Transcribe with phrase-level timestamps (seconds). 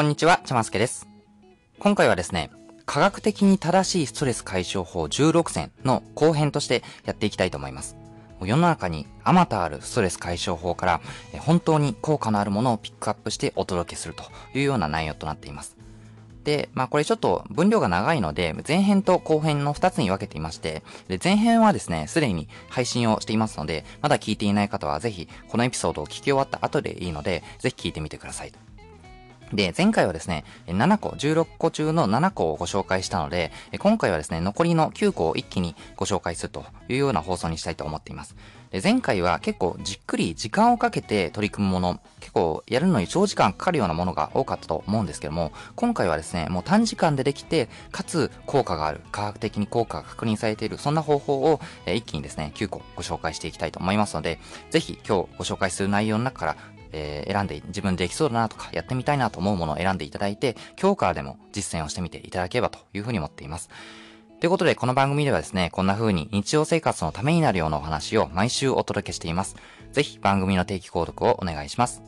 [0.00, 1.06] こんにちは、ちゃますけです。
[1.78, 2.50] 今回はですね、
[2.86, 7.98] 科学的に正しいストレス解消法16選の後編としてやっていきたいと思います。
[8.42, 11.00] 世の中にあまたあるストレス解消法から
[11.40, 14.24] 本当に効果のあるものをピックアップしてお届けすると
[14.54, 15.76] いうような内容となっています。
[16.44, 28.52] で、まあこれちょっと分量が長いので、前編と後編の2つに分けていまして、で前編はですね、すでに配信をしていますので、まだ聞いていない方はぜひこのエピソードを聞き終わった後でいいので、ぜひ聞いてみてください。
[29.52, 38.36] で、前回はですね、7個、16個中の7個をご紹介したので、今回はですね、残りの9個を一気にご紹介するというような放送にしたいと思っています。
[38.70, 54.38] で前回は結構じっくり時間をかけて取り組むもの、結構やるのに長時間かかるようなものが多かったと思うんですけども、今回はですね、もう短時間でできて、かつ効果がある、科学的に効果が確認されている、そんな方法を一気にですね、9個ご紹介していきたいと思いますので、
[54.70, 56.56] ぜひ今日ご紹介する内容の中から
[56.92, 63.70] えー、選んで自分できそうだなとかやってみたいなと思うものを選んでいただいて、今日からでも実践をしてみていただければというふうに思っています。
[64.40, 69.56] ということで、この番組ではですね、こんな風に日常生活のためになるようなお話を毎週お届けしています。
[69.92, 72.02] ぜひ番組の定期購読をお願いします。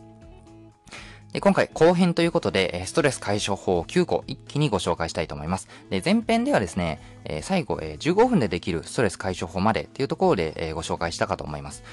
[1.32, 5.68] で今回後編ということで、ストレス解消法9個一気にご紹介したいと思います。
[5.88, 7.00] で前編ではですね、
[7.42, 11.84] 最後15分でできるストレス解消法までっていうところでご紹介したかと思います。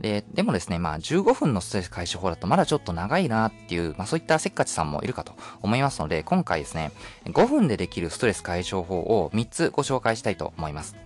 [0.00, 6.92] で、でもですね、まあ15分のストレス解消法だとまだちょっと長いなっていう、まあそういったせっかちさんもいるかと思いますので、今回ですね、
[7.24, 10.96] 5分でできるストレス解消法を3つご紹介したいと思います。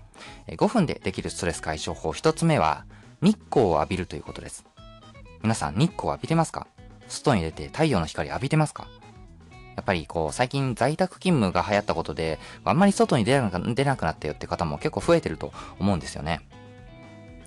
[0.48, 2.84] 5分でできるストレス解消法1つ目は、
[3.20, 4.64] 日光を浴びるということです。
[5.42, 6.66] 皆さん日光浴びてますか？
[7.08, 8.88] 外に出て太陽の光浴びてますか？
[9.76, 13.48] やっぱりこう最近在宅勤務が流行ったことで、あんまり外に出な
[13.96, 16.40] くなったよって方も結構増えてると思うんですよね。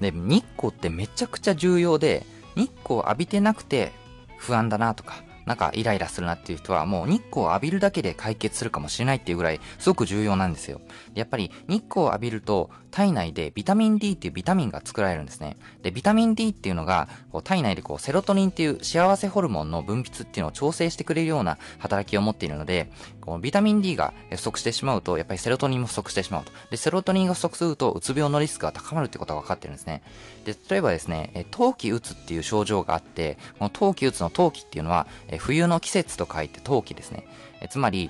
[0.02, 3.94] で、日光ってめちゃくちゃ重要で、日光浴びてなくて
[4.38, 10.82] 不安だなとか、なんかイライラするなっていう人はもう日光を浴びるだけで解決するかもしれないっていうぐらいすごく重要なんですよ。
[11.14, 15.58] やっぱり日光を浴びると体内でビタミン D っていうビタミンが作られるんですね。
[15.82, 22.92] で、ビタミン D っていうのがこう体内でこうセロトニンっていう幸せホルモンの分泌っていうのを調整してくれるような働きを持っているので、
[23.22, 26.52] このビタミン D が不足してしまうとやっぱりセロトニンも不足してしまうと。
[26.70, 30.04] で、セロトニンが不足するとうつ病のリスクが高まるってことが分かってるんですね。
[30.46, 35.08] で、例えばですね、冬季うつっていう症状があって、この冬季うつの冬季っていうのは
[35.38, 37.26] 冬の季節と書いて冬季ですね。
[37.70, 38.10] つまり、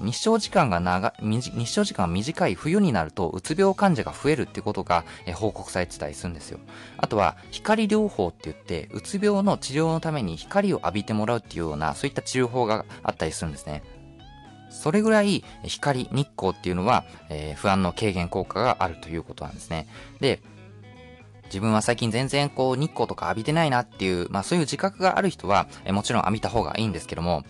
[0.00, 5.04] 日照時間が長、日照時間が短い冬になると、うつ病患者が増えるってことが、
[5.34, 6.58] 報告されてたりするんですよ。
[6.98, 13.82] あとは、光療法って言って、うつ病の治療のために光を浴びてもらうっていうような、そういった治療法があったりするんですね。
[14.70, 19.88] それぐらい光、日光っていうのは、えー、不安の軽減効果があるということなんですね。
[20.20, 20.40] で、
[21.50, 27.42] 自分は最近全然こう日光とか浴びてないなっていう、まあそういう自覚がある人は、えもちろん浴びた方がいいんですけども、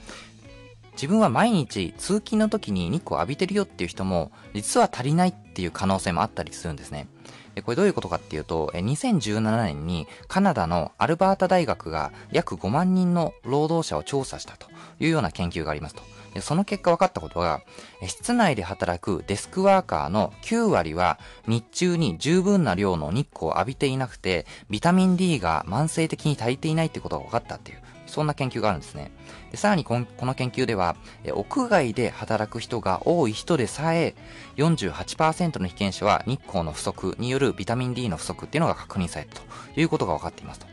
[0.92, 7.08] 自分は毎日通勤の時に日光浴びてるよっていう人も、実は足りないっていう可能性もあったりするんですね。
[7.54, 14.68] でこれどういうことかっていうと、2017年にカナダのアルバータ大学が約5万人の労働者を調査したと
[15.00, 16.02] いうような研究がありますと。
[16.34, 17.60] でその結果分かったことは、
[18.06, 21.18] 室内で働くデスクワーカーの9割は
[21.48, 27.78] 日中に十分な量の日光を浴びていなくて、ビタミン D が慢性的に足りていないってことが分かったっていう。
[28.10, 29.10] そんな研究があるんですね。
[29.50, 34.14] でさらにこの研究では、屋外で働く人が多い人でさえ、
[34.56, 39.42] 48%の被験者は日光の不足によるビタミン D の不足っていうのが確認されたと
[39.80, 40.66] いうことが分かっていますと。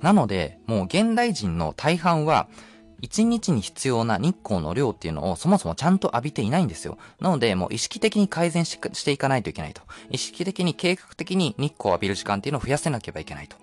[0.00, 2.48] なので、もう現代人の大半は、
[3.02, 6.98] 1日に必要な日光の量っていうのをそもそもちゃんと浴びていないんですよ。
[7.20, 9.82] なので、もう意識的に改善していかないといけないと。
[10.10, 13.56] 意識的に計画的に日光を浴びる時間っていうのを増やせなければいけないと。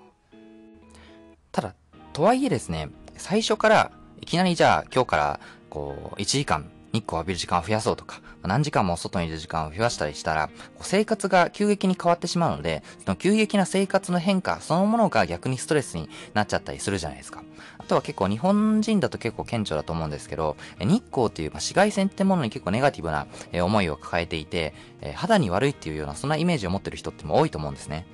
[1.51, 1.75] ただ、
[2.15, 2.87] とはいえですね、
[3.17, 5.39] 最初からいきなりじゃあ今日から
[5.69, 10.49] こう1時間日光浴びる時間を増やそうとか、何時間も外にいる時間を増やしたりしたら、
[10.79, 17.43] 生活が急激に変わってしまうので、その急激な生活の変化そのものが逆にストレスになっちゃったりするじゃないですか。
[17.79, 23.27] あとは結構日本人だと結構顕著だと思うんですけど、日光っていう、紫外線ってものに結構ネガティブな
[23.61, 24.73] 思いを抱えていて、
[25.15, 28.07] 肌に悪いっていうようなそんなイメージを持ってる人っても多いと思うんですね。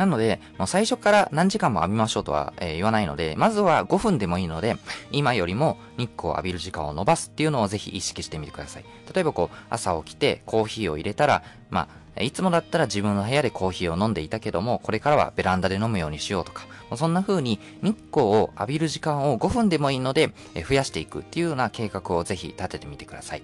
[0.00, 4.78] なので、もう最初から何時間も浴びましょうとは、え、言わないので、まずは5分でもいいので、
[5.12, 8.84] 今よりも日光を浴びる時間を伸ばすっていうのをぜひ意識してみてください。
[9.14, 11.86] 例えばこう、朝起きてコーヒーを入れたら、ま
[12.16, 20.32] あ、いつもだったら自分の部屋でコーヒーを飲んでいたけども、これからはベランダで飲むようにしようとか、そんな風に日光を浴びる時間を5分でもいいので、
[20.66, 23.40] 増やしていくっていうような計画をぜひ立ててみてください。
[23.40, 23.42] っ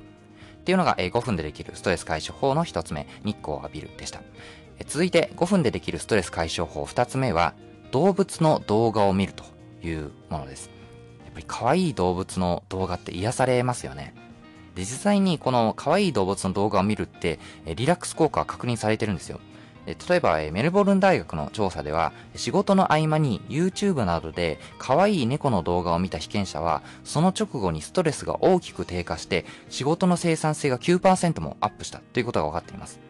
[0.65, 4.21] ていうのが5分でできるストレス解消法の1つ目、日光を浴びるでした。
[4.85, 7.55] 続いて5分でできるストレス解消法2つ目は
[7.93, 9.45] 動物の動画を見ると
[9.83, 10.71] いうものです。
[11.25, 14.15] やっぱり可愛い動物の動画って癒されますよね。
[14.75, 17.39] で、実際にこの可愛い動物の動画を見るって、
[17.75, 19.41] リラックス効果は確認されてるんですよ。
[19.87, 33.06] 例えば、メルボルン大学の調査では、仕事の合間に YouTube などで可愛い猫の動画を見た被験者は、その直後にストレスが大きく低下して、仕事の生産性が9%もアップしたということが分かっています。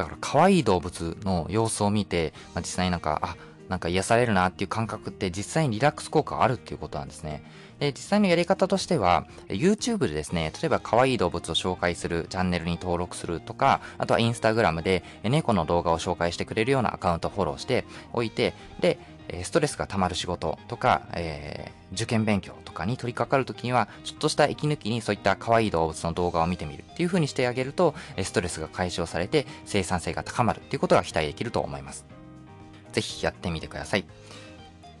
[0.00, 3.36] だから可愛い動物の様子を見て、まあ、実際になんか、あ、
[3.68, 7.44] なんか癒されるなっていう感覚って実際にリラックス効果あるっていうことなんですね。
[7.78, 18.98] で、実際のやり方としては、YouTube でですね、例えば可愛い動物を紹介するチャンネルに登録するとか、あとは Instagram で猫の動画を紹介してくれるようなアカウントをフォローしておいて、で、
[19.44, 32.04] ストレスが溜まる仕事とか、えー、受験勉強とかに取り掛かるときには、ちょっとした息抜きにそういった可愛い動物の動画を見てみるっていう風にしてあげると、ストレスが解消されて生産性が高まるっていうことが期待できると思います。
[32.92, 34.04] ぜひやってみてください。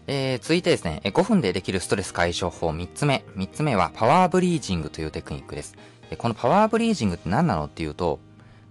[0.06, 3.24] えー、続いてですね、5分でできるストレス解消法3つ目。
[3.36, 5.76] 3つ目はパワーブリージングというテクニックです。
[6.18, 8.18] このパワーブリージングって何なのっていうと、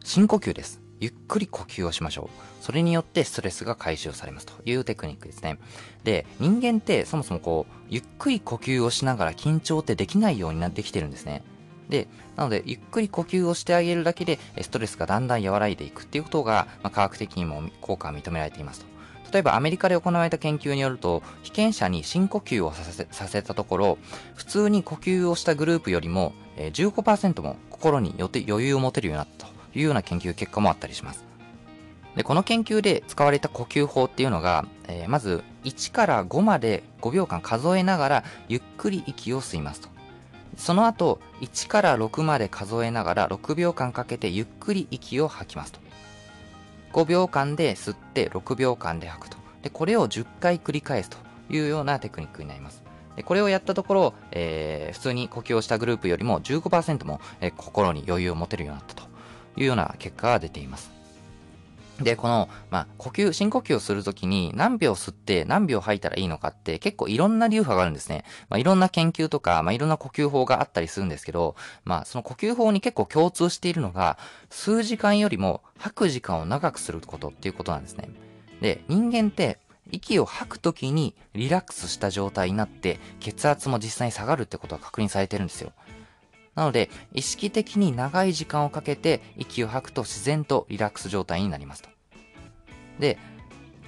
[0.04, 0.82] 深呼吸です。
[1.00, 2.64] ゆっくり呼吸をしましょう。
[2.64, 5.58] それによってストレスが解消されますというテクニックですね。
[6.04, 11.44] で、人間ってそもそもこう、ゆっくり呼吸をしながら緊張ってできないようになってきてるんですね。
[11.88, 18.90] で、なので、ゆっくり呼吸をしてあげるだけで、ストレスがだんだん和らいでいくっていうことが、まあ、科学的にも効果が認められていますと。
[19.32, 23.98] 例えばアメリカで行われた研究によると、被験者に深呼吸をさせさせたところ、
[24.36, 31.26] 普通に呼吸をしたグループよりも15%も心によって余裕を持てるようになったというような研究結果もあったりします。
[32.16, 39.90] で、この研究で使われた呼吸法っていうのが、えー、まず1から5まで5秒間数えながらゆっくり息を吸いますと。
[40.58, 45.80] その後、1から6まで数えながら6秒間かけてゆっくり息を吐きますと。
[46.94, 49.38] 5秒間で吸って6秒間で吐くと。
[49.62, 51.18] で、これを10回繰り返すと
[51.50, 52.90] いうようなテクニックになります。
[53.20, 59.09] でこれをやったところ、えー、普通に呼吸をしたグループよりも15%も、えー、心に余裕を持てるようになったと
[59.60, 61.00] いうような結果が出ています。
[62.02, 68.24] で、この、まあ、呼吸、深呼吸をするときに何秒吸って何秒吐いたらいいのかって結構いろんな流派があるんですね。
[68.50, 74.18] まあ、いろんな研究とか、まあ、いろんな呼吸法があったりするんですけど、まあ、その呼吸法に結構共通しているのが、
[74.50, 78.10] 数時間よりも吐く時間を長くすることっていうことなんですね。
[78.62, 79.60] で、人間って
[79.92, 85.72] 息を吐くときにリラックスした状態になって血圧も実際に下がるってことが確認されてるんですよ。
[86.60, 91.90] なので、意識的に長い時間をかけて息を吐くと自然とリラックス状態になりますと。
[93.00, 93.18] で、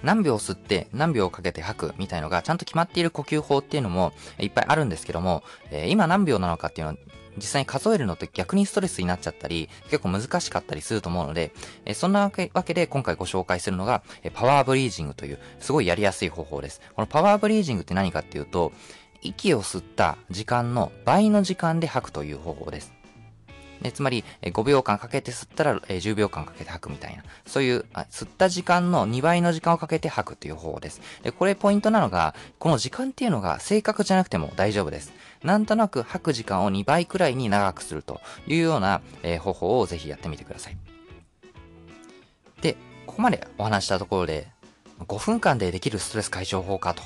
[0.03, 7.00] 何秒吸って何秒かけて吐くみたいのがちゃんと決まっている呼吸法っていうのもいっぱいあるんですけども、えー、今何秒なのかっていうのは
[7.35, 11.51] 実際に数えるのって逆にストレスになっちゃったり、結構難しかったりすると思うので、
[11.83, 16.79] えー、そんなわけで今回ご紹介するのが、えー、パワーブリージングというすごいやりやすい方法です。
[16.95, 18.71] このパワーブリージングって何かっていうと、
[19.21, 22.94] 息を吸った時間の倍の時間で吐くという方法です。
[23.81, 31.01] でつまり、5秒間かけて吸ったら、10秒間かけて吐くみたいな、そういう、吸った時間の2倍の時間をかけて吐くという方法です。
[31.23, 35.12] で、これポイントなのが、この時間っていうのが正確じゃなくても大丈夫です。
[35.44, 40.77] なんとなく吐く時間を2倍くらいに長くするというような、え、方法をぜひやってみてください。
[42.62, 42.77] で、
[43.07, 44.47] ここまでお話したところで、
[45.00, 47.01] 5分間でできるストレス解消法かと。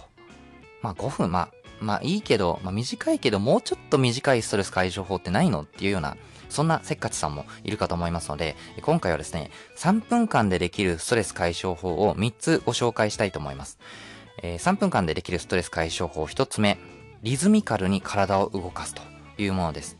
[0.81, 5.61] まあ5分、まあまあいいけど、まあ短いけど、もうちょっと短いストレス解消法ってないの？
[5.61, 6.17] っていうような、
[6.49, 13.79] そんなせっかちさんもいるかと思いますので、今回はですね、3分間でできるストレス解消法を3つご紹介したいと思います。
[14.43, 16.77] えー、3分間でできるストレス解消法1つ目、
[17.23, 19.01] リズミカルに体を動かすと
[19.37, 19.97] いうものです。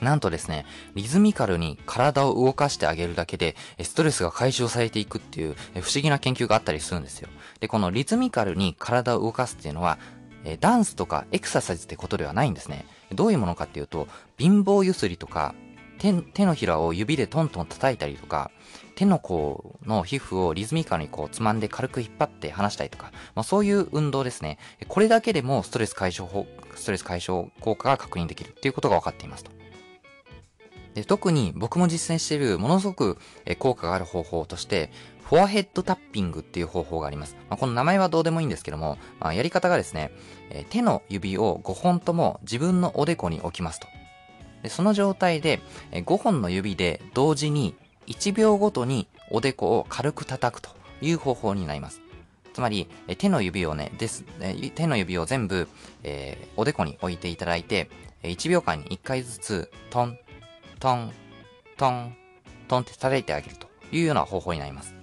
[0.00, 7.28] なんとですね、リズミカルに体を動かしてあげるだけで、ストレスが解消されていくっていう不思議な研究があったりするんですよ。
[7.60, 9.98] で、このリズミカルに体を動かすっていうのは、
[10.44, 12.86] えダンスとかエクササイズってことではないんですね。
[13.12, 14.08] どういうものかっていうと、
[14.38, 15.54] 貧乏ゆすりとか、
[15.98, 18.50] 手手のひらを指でトントン叩いたりとか、
[18.94, 24.58] 手の甲の皮膚をリズミカルにこうつまんで軽く引っ張って離したりとか、まあ、そういう運動ですね。
[24.88, 29.50] これだけでもストレス解消法、ストレス解消効果が確認できるっていうことが分かっていますと。
[30.94, 33.18] で特に僕も実践しているものすごく
[33.58, 34.90] 効果がある方法として、
[35.34, 37.34] フォアヘッドタッピングっていう方法があります。
[37.50, 40.12] まあ、この名前はどうでもいいんですけども、まあ、やり方がですね、
[40.50, 43.88] えー、手の指を5本とも自分のおでこに置きますと。
[44.62, 45.58] でその状態で、
[45.90, 47.74] えー、5本の指で同時に
[48.06, 52.00] 1秒ごとにおでこを軽く叩くという方法になります。
[52.52, 55.66] つまり、えー、手の指をね、です、え、手の指を全部、
[56.04, 57.90] え、おでこに置いていただいて、
[58.22, 60.16] 1秒間に1回ずつ、トン、
[60.78, 61.12] トン、
[61.76, 62.16] トン、
[62.68, 64.93] トンって叩いてあげるというような方法になります。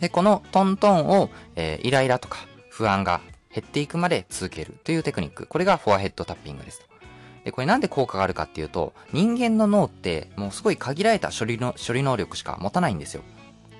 [0.00, 2.38] で、このトントンを、えー、イライラとか
[2.70, 3.20] 不安が
[3.52, 5.46] 減っていくまで続けるというテクニック。
[5.46, 6.86] これがフォアヘッドタッピングですと。
[7.44, 13.22] で、これなんで効果があるかっていうと、人間の脳ってもうすごい限られた処理の、処理能力しか持たないんですよ。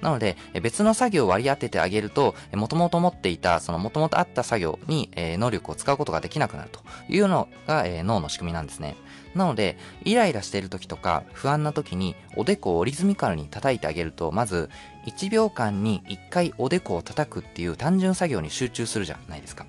[0.00, 8.96] なので、別の作業を割り当ててあげると、もともと持っていた、そのもともとあった作業に、え能力を使うことができなくなるというのが、え脳の仕組みなんですね。
[9.38, 14.68] なので、イライラしている時とか、不安な時に、おでこをリズミカルに叩いてあげると、まず、
[15.07, 19.64] 1秒間に1回おでこを叩くっていう単純作業に集中するじゃないですか。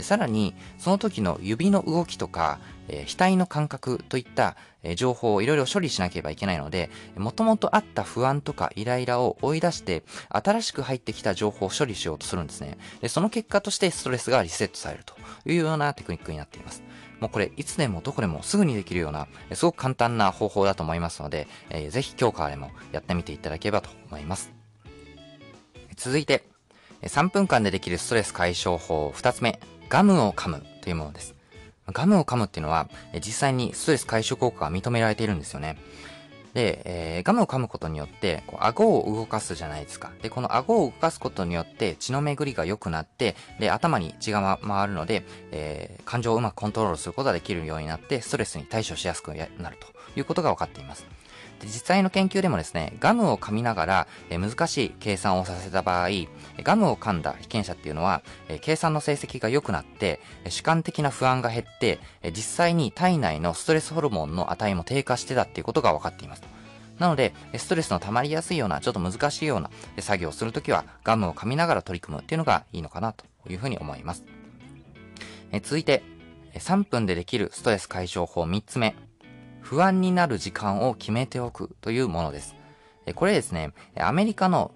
[0.00, 12.78] さらに、その時の指の動きとか、えー、額の感覚といった、えー、情報をいろいろ処理しなければいけないので、もともとあった不安とかイライラを追い出して、新しく入ってきた情報を処理しようとするんですね。
[13.00, 15.14] で、その結果としてストレスがリセットされると
[15.46, 16.82] いうようなテクニックになっています。
[17.20, 24.52] もうこれ、いつでもどこでもすぐにできるような、すごく簡単な方法だと思いますので、えー、ぜひ今日からでもやってみていただければと思います。
[25.96, 26.44] 続いて、
[27.02, 31.34] 3分間でできるストレス解消法2つ目、ガムを噛むというものです。
[31.92, 35.76] ガムを噛むっていうのは、実際にストレス解消効果が認められているんですよね。
[36.58, 40.10] で、えー、ガムを噛むことによって、こう顎を動かすじゃないですか。
[40.22, 49.86] で、この顎を動かすことによって血の巡りが良くなって、で、頭に血が、ま、回るので、えー、感情をうまくコントロールすることができるようになって、ストレスに対処しやすくなると
[50.18, 51.06] いうことが分かっています。
[51.60, 56.08] で実際の研究でもですね、ガムを噛みながら、え難しい計算をさせた場合、
[56.62, 66.42] ガムを噛んだ被験者っていうのは、え計算の成績が良くなって、主観的な不安が減って、え実際に体内のストレスホルモンの値も低下してたっていうことが分かっています。
[66.98, 74.24] なので、ストレスの溜まりやすいような、ちょっと難しいような作業をするときは、ガムを噛みながら取り組むっていうのがいいのかなというふうに思います。
[75.50, 76.02] え続いて、
[76.54, 78.94] 3分でできるストレス解消法3つ目。
[79.68, 82.56] 不安になる時間を決めておくというものです。
[83.14, 84.70] これですね、アメリカの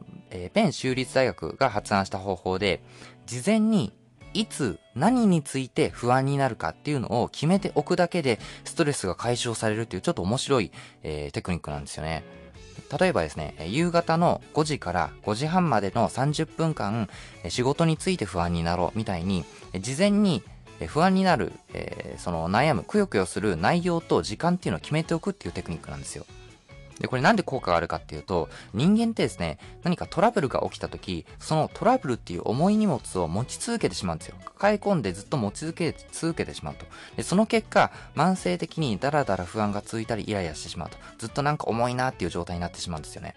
[0.52, 2.82] ペン州立大学が発案した方法で、
[3.24, 3.94] 事前に
[4.34, 10.70] いつ何について不安になるかっていうのを決めておくだけでストレスが解消されるっていうちょっと面白い、
[11.02, 12.22] え、テクニックなんですよね。
[13.00, 17.08] 例えばですね、夕方の5時から5時半までの30分間、
[17.48, 19.46] 仕事について不安になろうみたいに、
[19.80, 20.42] 事前に
[20.86, 26.26] 不安になる、えー、その悩む、くよくよする内容と時間っていうのを決めておくっていうテクニックなんですよ。
[26.98, 34.36] で、これなんで効果があるかっていうと、人間ってですね、何かトラブルが起きた時、そのトラブルっていう重い荷物を持ち続けてしまうんですよ。
[34.44, 36.86] 抱え込んでずっと持ち続け、続けてしまうと。
[37.16, 40.96] で、その結果、慢性的にダラダラ不安が続いたりイライラしてしまうと。
[41.18, 43.34] ずっとなんか重いなっていう状態になってしまうんですよね。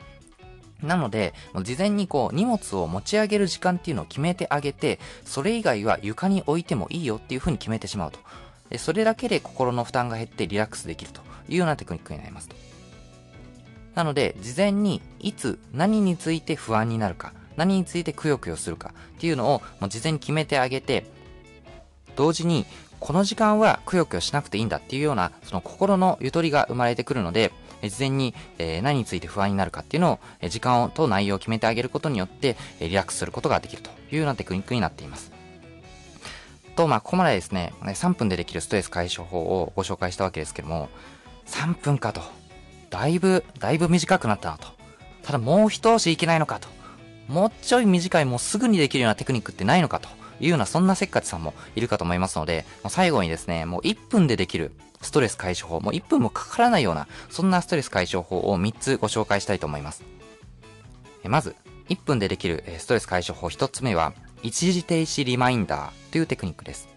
[0.81, 8.19] なので、事前にこう荷物を持ち上げる時間っていうのを決めてあげて、それ以外は床に置いてもいいよっていうふうに決めてしまうと。
[8.69, 12.55] でそれだけで心の負担が減ってリラックスできるというようなテクニックになりますと。
[13.93, 21.05] なので、事前にいつ何について不安になるか、何についてくよくよするかっていうのをもう事前に決めてあげて、
[22.15, 22.65] 同時に
[22.99, 27.51] この時間はくよくよしなくていいんだっていうようなその心のゆとりが生まれてくるので、
[27.83, 35.31] 事前に、え何について不安になるかっていうのを、時間と内容を決めてあげることによって、リラックスすることができるというようなテクニックになっています。
[36.75, 40.89] と、まあ、ここまでですね、3分でできるストレス解消法をご紹介したわけですけども、
[41.47, 42.21] 3分かと。
[42.89, 44.67] だいぶ、だいぶ短くなったなと。
[45.23, 46.67] ただもう一押しいけないのかと。
[47.27, 60.03] もうちょい短い、もうすぐにできるようなテクニックってないのかというような、そんなせっかちさんもいるかと思いますので、最後にですね、もう1分でできるストレス解消法、もう1分もかからないような、そんなストレス解消法を3つご紹介したいと思います。
[61.23, 61.55] まず、
[61.89, 64.13] 1分でできるストレス解消法1つ目は、
[64.43, 66.87] 一時停止リマインダーというテクニックです。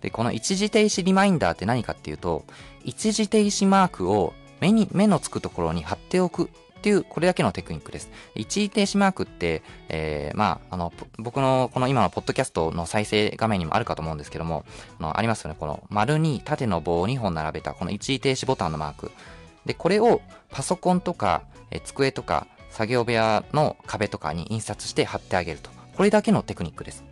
[0.00, 2.44] で、この一時停止リマインダーって何かっていうと、
[2.84, 6.50] 一時停止マークを目に、目のつくところに貼っておく
[6.84, 8.10] っていう、これだけのテクニックです。
[8.34, 14.66] 一時停止マークって、えー、まあ、あの、僕のこの今のポッドキャストの再生画面にもあるかと思うんですけども、
[15.00, 15.56] あの、ありますよね。
[15.58, 19.12] この丸に縦の棒を2本並べた、この一時停止ボタンのマーク。
[19.64, 25.70] で、これをパソコンとか、え机とか、作業部屋の壁とかに印刷して貼ってあげると。
[25.96, 27.02] これだけのテクニックです。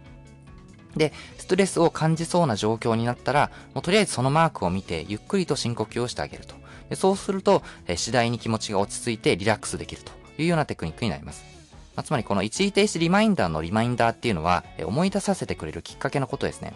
[0.96, 6.60] で、ストレスを感じそうな状況になったら、もうとりあえずそのマークを見て、ゆっくりと深呼吸をしてあげると。
[6.96, 11.44] そうすると、え次第に気持ちが落ち着いてリラックスできるというようなテクニックになります。
[11.94, 16.74] ま、つまりこの一時停止リマインダーのリマインダーっていうのは、え思い出させてくれるきっかけのことですね。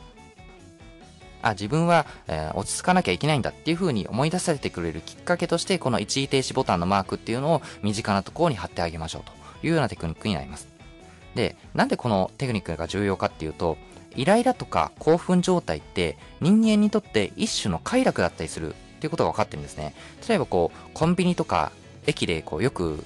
[1.43, 10.69] あ、自分は、えー、落ち着かなきゃいけないんだっていう風に思い出させてくれるきっかけとして、この一時停止ボタンのマークっていうのを身近なところに貼ってあげましょうというようなテクニックになります。
[11.35, 13.77] で、なんでこのテクニックが重要かっていうと、
[14.17, 19.95] イライラとか興奮状態って人間にとって一種の快楽だったりするっていうことが分かってるんですね。
[20.29, 21.73] 例えばこう、コンビニとか
[22.07, 23.05] 駅でこうよく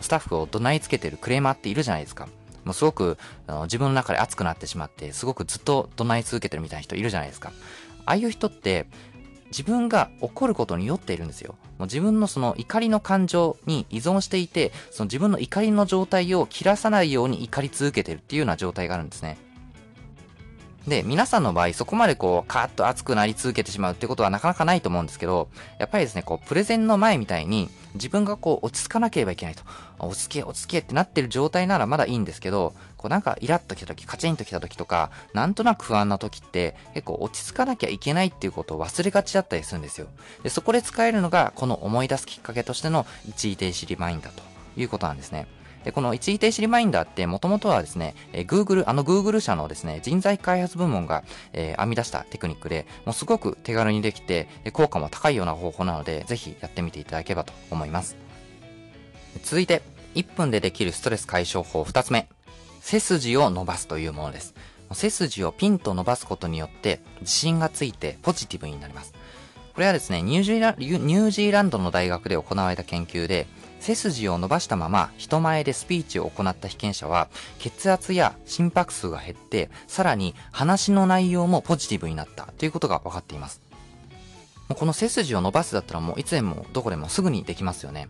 [0.00, 2.28] スタッフを怒鳴りつけてるクレーマーっているじゃないですか。
[2.64, 3.18] もうすごく
[3.64, 7.52] 自分の中で熱くなってしまって、すごくずっと怒鳴り続けてるみたいな人いるじゃないですか。
[8.04, 8.86] ああいう人って、
[9.50, 11.56] 自分が怒ることに酔っているんですよ。
[11.78, 19.36] もう自分のその怒りの感情に依存していて、その自分の怒りの状態を切らさないように怒り続けてるっていうような状態があるんですね。
[20.86, 25.48] で、皆さんの場合、そこまでこう、カーッと熱くなり続けてしまうってことはなかなかないと思うんですけど、
[25.78, 29.62] やっぱりですね、こう、プレゼンの前みたいに、自分がこう、落ち着かなければいけないと。
[30.00, 40.06] 落ち着け、落ち着けってなってる状態ならまだいいんですけど、こうなんかイラッときた時、カチンときた時とか、なんとなく不安な時って、結構落ち着かなきゃいけないっていうことを忘れがちだったりするんですよ。
[40.42, 44.42] で、そこで使えるのが、この思い出すきっかけとしての一時停止リマインダーと
[44.76, 45.46] いうことなんですね。
[45.84, 58.16] で、この一時停止リマインダーってもともとはですね、えー、Google、あの Google 社のですね、人材開発部門が、えー、編み出したテクニックで、もうすごく手軽にできて、効果も高いような方法なので、ぜひやってみていただければと思います。
[59.42, 59.82] 続いて、
[60.14, 62.28] 1分でできるストレス解消法2つ目。
[62.80, 64.54] 背筋を伸ばすというものです。
[64.92, 69.14] 背筋をピンと伸ばすことによって自信がついてポジティブになります。
[69.74, 73.46] これはですね、ニュージーラニュージーランドの大学で行われた研究で、
[73.82, 83.60] 背筋を伸ばしたまま人前でスピーチを行った被験者は血圧や心拍数が減ってさらに話の内容もポジティブになったということが分かっています
[84.68, 88.06] もうこの背筋を伸ばすだったらもういつでもどこでもすぐにできますよね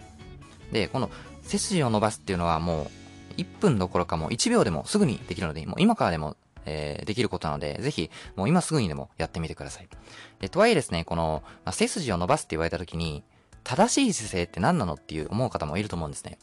[0.73, 1.11] でこの
[1.43, 2.91] 背筋を伸ばすっていうのはも
[3.39, 6.37] う1分どころかもう1秒でもすぐにできるのでもう今からでも
[6.67, 9.89] え、できることなので、ぜひ、もう今すぐにでもやってみてください。
[10.41, 13.25] で、とはいえですね、この、まあ、背筋を伸ばすって言われたときに、
[13.65, 16.39] 正しい姿勢って何なのっていう思う方もいると思うんですね。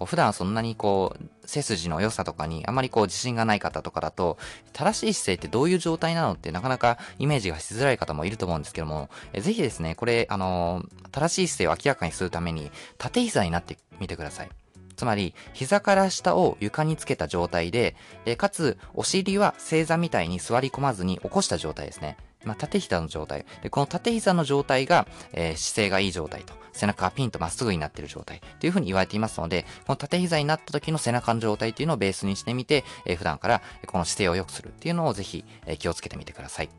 [0.00, 4.38] こう普段そんなにこう、背筋の良さとかにあまりこう自信がない方とかだと、
[4.72, 14.48] 正しい姿勢ってどういう状態なのってなかなかイメージがしづらい方もいると思うんですけども、えぜひですね、これ、あのー、正しい姿勢を明らかにするために、縦膝になってみてください。
[14.96, 22.16] つまり、膝から下を床につけた状態で、でかつ、お尻は正座みたいに座り込まずに起こした状態ですね。
[22.44, 23.44] まあ、縦膝の状態。
[23.62, 36.70] で、この縦膝の状態が、えー、姿勢がいい状態と、背中がピンとまっすぐになっている状態というふうに言われていますので、この縦膝になった時の背中の状態というのをベースにしてみて、えー、普段からこの姿勢を良くするっていうのをぜひ、えー、気をつけてみてください。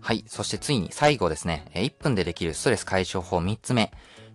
[0.00, 0.24] はい。
[0.26, 3.92] そしてついに最後ですね、え1分でできるストレス解消法3つ目。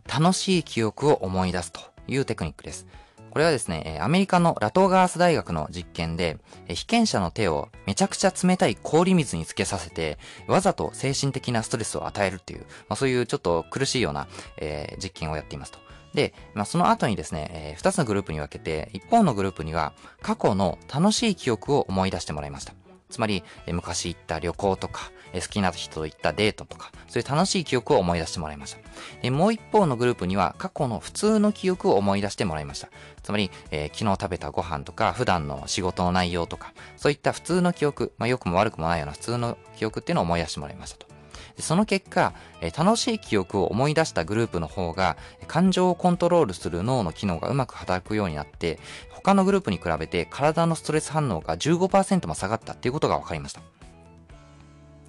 [0.08, 2.86] 楽しい記憶を思い出すというテクニックです。
[3.34, 15.80] これはですね、アメリカのラトガース大学の実験で、被験者の手をめちゃくちゃ冷たい氷水につけさせて、わざと精神的なストレスを与えるっていう、まあ、そういうちょっと苦しいような、えー、実験をやっていますと。
[16.14, 22.76] で、まあ、その後にですね、えー、2つのグループに分けて、一方のグループには過去の楽しい記憶を思い出してもらいました。
[23.10, 28.80] つまり、え昔行った旅行とか、好きな人と行ったデートとか、そういう楽しい記憶を思い出してもらいました。
[29.22, 32.90] でもう一方のグループには過去の普通の記憶を思い出してもらいました。
[33.22, 41.14] つまり、えー、昨日食べたご飯とか、普段の仕事の内容とか、そういった普通の記憶、まあ、良くも悪くもないような普通の記憶っていうのを思い出してもらいましたと。
[41.60, 45.18] その結果、えー、楽しい記憶を思い出したグループの方が、
[45.48, 53.62] 感情をコントロールする脳の機能がうまく働くようになって、他のグループに比べて体のストレス反応が15%も下がったっていうことが分かりました。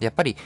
[0.05, 0.37] やっぱり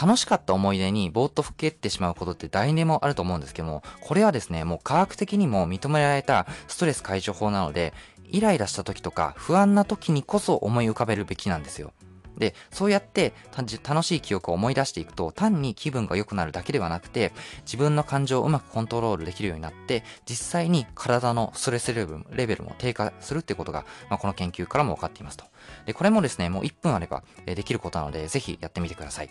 [0.00, 7.94] 楽しかった思い出にぼーっとふけってしまうことって誰にもあると思うんですけども、これはですね、もう科学的にも認められたストレス解消法なので、
[8.28, 11.92] イライラした時とか不安な時にこそ思い浮かべるべきなんですよ。
[12.36, 17.32] で、そうやって楽しい記憶を思い出していくと、単に気分が良くなるだけではなくて、
[17.64, 22.06] 自分の感情をうまくコントロールできるようになって、実際に体のストレスレ
[22.46, 25.44] ベルも低下するってことが、まあ、この研究からも分かっていますと。
[25.86, 29.30] で、これもですね、もう1分あればできることなので、ぜひやってみてください。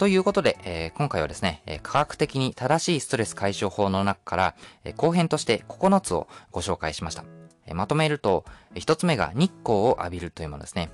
[0.00, 7.24] ということで、えー、今回はですね、え、科学的に正しいストレス解消法の中から、え、後編として9つをご紹介しました。
[7.66, 10.90] えまとめると、1つ目が日光を浴びるというものですね。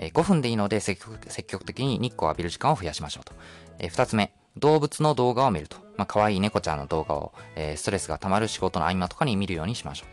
[0.00, 3.34] え5分でいいので積極積極的に日光を浴びる時間を増やしましょうと。
[3.78, 5.76] え2つ目、動物の動画を見ると。
[5.96, 10.06] まあ、可愛い猫ちゃんの動画を、えストレスが溜まる仕事の合間とかに見るようにしましょ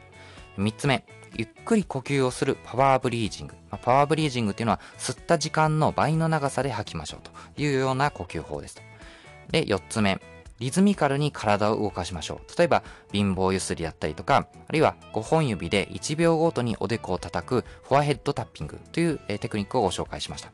[0.58, 0.62] う。
[0.62, 3.56] 3つ目、ゆっくり呼吸をするパワーブリージング。
[3.72, 8.82] まあ、パワーブリージングっていうのは吸った時間の倍の長さで吐きましょうというような呼吸法ですと。
[9.52, 10.20] で、4つ目、
[10.60, 12.58] リズミカルに体を動かしましょう。
[12.58, 20.52] 例えば、貧乏ゆすりだったりとか、あるいは5本指で1秒ごとにおでこを叩くフォアヘッドタッピングというテクニックをご紹介しました。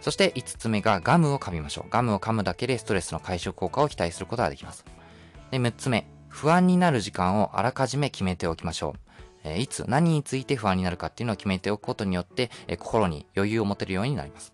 [0.00, 1.90] そして5つ目がガムを噛みましょう。
[1.90, 4.84] ガムを噛むだけでストレスの解消効果を期待することができます。
[5.50, 9.04] で、6つ目、不安になる時間をあらかじめ決めておきましょう。
[9.44, 14.52] えいつ何について不安になるかっていうのを決めておくことによって、え心に余裕を持てるようになります。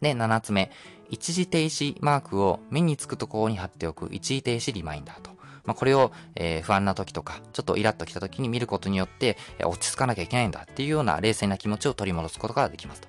[0.00, 0.70] で、7つ目、
[1.10, 13.08] 一時停止マークを目につくところに貼っておく一時停止リマインダーとまあ、これを、え、不安な時とか、ちょっとイラッときた時に見ることによって、え落ち着かなきゃいけないんだっていうような冷静な気持ちを取り戻すことができますと。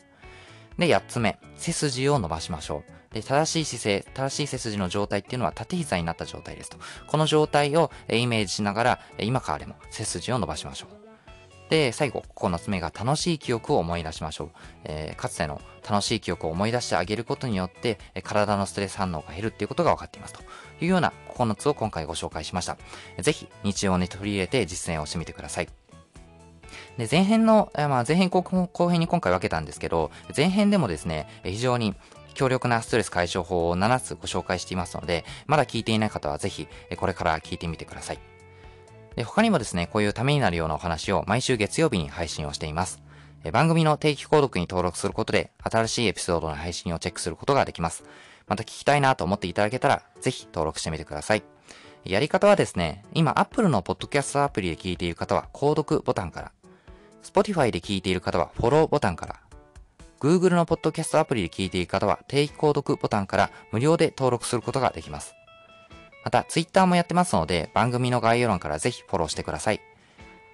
[0.78, 3.14] で、8つ目、背筋を伸ばしましょう。
[3.14, 6.78] で、正しい姿勢、正しい背筋の状態っていうのは縦膝になった状態ですと。
[7.08, 11.11] この状態をイメージしながら、今からでも背筋を伸ばしましょう。
[11.72, 14.50] で、最後、9つ目が楽しい記憶を思い出しましょう。
[14.84, 20.42] えー、かつての楽しい記憶を思い出してあげることによって、体のストレス反応が減るっていうことが分かっていますと
[20.82, 22.78] いうような9つを今回ご紹介しました。
[23.22, 25.70] ぜひ、日常に取り入れて実践をしてみてください。
[26.98, 28.44] で、前編の、まあ、前編後
[28.90, 31.96] 編に今回分けたんですけど、前編でもですね、非常に
[32.34, 38.31] 強力なストレス解消法を7つご紹介していますので、まだ聞いていない方はぜひ、これから聞いてみてください。
[39.22, 43.04] で、他にもですね、こういうためになるようなお話を毎週月曜日に配信をしています。
[43.54, 48.04] 番組の定期購読に登録することで、新しいエピソードの配信をチェックすることができます。
[48.48, 51.44] また聞きたいなと思っていただけたら、ぜひ登録してみてください。
[52.04, 56.52] やり方はですね、今 Apple のポッドキャストアプリで聞いている方は、購読ボタンから、
[57.22, 59.40] Spotify で聞いている方は、フォローボタンから、
[60.20, 65.36] Google のポッドキャストアプリで聞いている方は、定期購読ボタンから無料で登録することができます。
[66.24, 69.82] また、ツイッターもやってますので、番組の概要欄からぜひフォローしてください。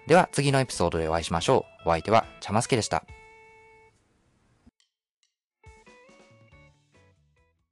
[0.08, 1.89] では、次のエピソードでお会いしましょう。
[1.89, 3.03] お相手は、ちゃますけでした。